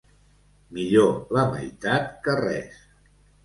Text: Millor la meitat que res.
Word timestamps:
Millor 0.77 1.11
la 1.39 1.45
meitat 1.53 2.11
que 2.27 2.39
res. 2.43 2.85